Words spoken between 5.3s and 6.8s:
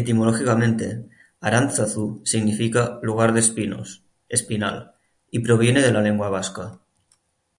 y proviene de la lengua vasca.